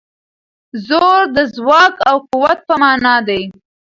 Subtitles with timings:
[0.87, 3.43] زور د ځواک او قوت په مانا دی.